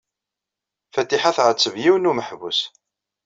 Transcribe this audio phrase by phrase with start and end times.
[0.93, 2.59] Fatiḥa tɛetteb yiwen n umeḥbus.